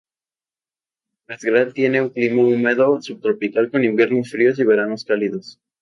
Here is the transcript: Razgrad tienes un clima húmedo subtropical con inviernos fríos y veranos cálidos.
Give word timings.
Razgrad 1.27 1.73
tienes 1.73 2.01
un 2.01 2.09
clima 2.09 2.41
húmedo 2.41 2.99
subtropical 3.03 3.69
con 3.69 3.83
inviernos 3.83 4.31
fríos 4.31 4.57
y 4.57 4.63
veranos 4.63 5.05
cálidos. 5.05 5.59